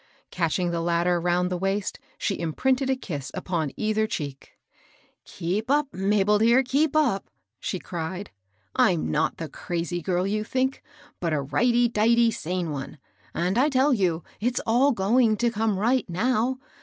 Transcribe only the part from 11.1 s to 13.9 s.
but a righty, dighty sane one; and, I